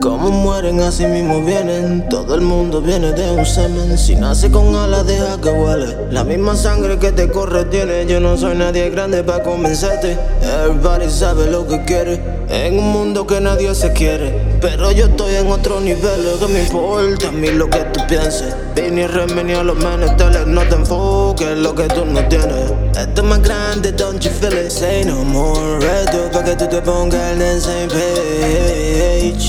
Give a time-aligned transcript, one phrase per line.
[0.00, 2.08] Como mueren, así mismo vienen.
[2.08, 3.98] Todo el mundo viene de un semen.
[3.98, 5.96] Si nace con alas, deja que huele.
[6.12, 8.06] La misma sangre que te corre tiene.
[8.06, 10.16] Yo no soy nadie grande para convencerte.
[10.40, 12.22] Everybody sabe lo que quiere.
[12.48, 14.58] En un mundo que nadie se quiere.
[14.60, 16.24] Pero yo estoy en otro nivel.
[16.24, 18.54] Lo que me importa a mí lo que tú pienses.
[18.76, 20.46] Vini y a los menesteles.
[20.46, 22.70] No te enfoques en lo que tú no tienes.
[22.96, 24.70] Esto es más grande, don't you feel it?
[24.70, 25.80] Say no more.
[25.80, 29.47] Reto pa' que tú te pongas en same page.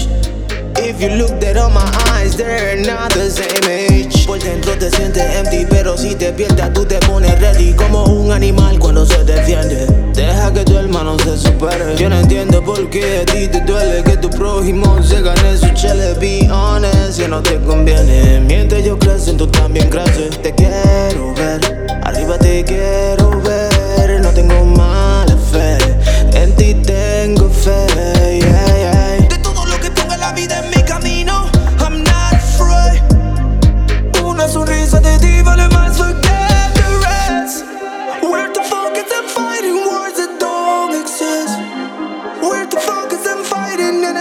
[0.99, 4.27] You look dead on my eyes, they're not the same age.
[4.27, 8.34] Por dentro te sientes empty, pero si te pierdas, tú te pones ready como un
[8.34, 9.88] animal cuando se defiende.
[10.13, 11.95] Deja que tu hermano se supere.
[11.95, 15.70] Yo no entiendo por qué a ti te duele que tu prójimo se gane su
[15.70, 16.16] chele.
[16.16, 18.41] Be honest, si no te conviene.
[18.41, 18.84] Mientras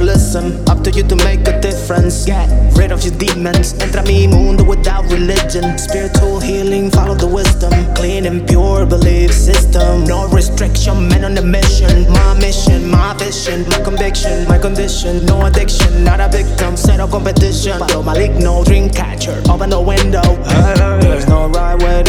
[0.00, 2.24] listen, up to you to make a difference.
[2.24, 5.78] Get rid of your demons, enter mi mundo without religion.
[5.78, 7.72] Spiritual healing, follow the wisdom.
[7.94, 10.04] Clean and pure belief system.
[10.04, 12.10] No restriction, man on a mission.
[12.12, 15.24] My mission, my vision, my conviction, my condition.
[15.26, 17.78] No addiction, not a victim, zero competition.
[17.78, 20.22] Follow maligno, dream catcher, open the window.
[21.00, 21.99] There's no right way,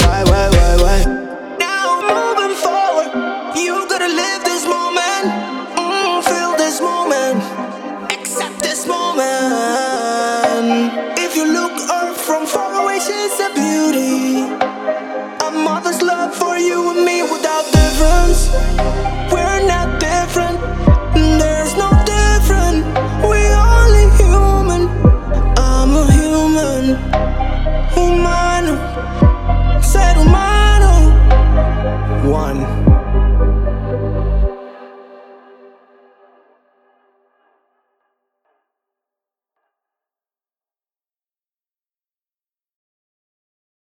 [0.00, 0.98] why, why, why, why?
[1.58, 3.10] Now moving forward,
[3.56, 5.26] you gotta live this moment,
[5.76, 7.42] mm, feel this moment,
[8.12, 9.28] accept this moment.
[11.18, 14.46] If you look her from far away, she's a beauty.
[15.46, 18.48] A mother's love for you and me without difference.